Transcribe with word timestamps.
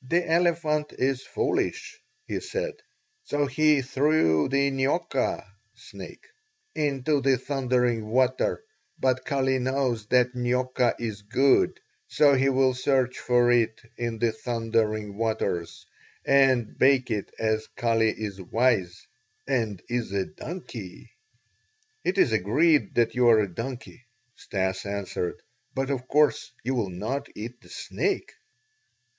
"The 0.00 0.26
elephant 0.26 0.94
is 0.98 1.20
foolish," 1.24 2.00
he 2.24 2.40
said, 2.40 2.72
"so 3.24 3.44
he 3.44 3.82
threw 3.82 4.48
the 4.48 4.70
nioka 4.70 5.46
(snake) 5.74 6.24
into 6.74 7.20
the 7.20 7.36
thundering 7.36 8.06
water, 8.08 8.64
but 8.98 9.26
Kali 9.26 9.58
knows 9.58 10.06
that 10.06 10.34
nioka 10.34 10.94
is 10.98 11.20
good; 11.20 11.80
so 12.08 12.32
he 12.32 12.48
will 12.48 12.72
search 12.72 13.18
for 13.18 13.50
it 13.52 13.82
in 13.98 14.18
the 14.18 14.32
thundering 14.32 15.18
waters, 15.18 15.84
and 16.24 16.78
bake 16.78 17.10
it 17.10 17.30
as 17.38 17.68
Kali 17.76 18.08
is 18.08 18.40
wise 18.40 19.06
and 19.46 19.82
is 19.86 20.12
a 20.12 20.24
donkey." 20.24 21.10
"It 22.04 22.16
is 22.16 22.32
agreed 22.32 22.94
that 22.94 23.14
you 23.14 23.28
are 23.28 23.40
a 23.40 23.54
donkey," 23.54 24.06
Stas 24.34 24.86
answered, 24.86 25.42
"but 25.74 25.90
of 25.90 26.08
course 26.08 26.52
you 26.64 26.74
will 26.74 26.88
not 26.88 27.28
eat 27.34 27.60
the 27.60 27.68
snake." 27.68 28.32